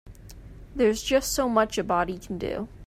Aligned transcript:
There's 0.75 1.03
just 1.03 1.31
so 1.31 1.47
much 1.47 1.77
a 1.77 1.83
body 1.83 2.17
can 2.17 2.39
do. 2.39 2.67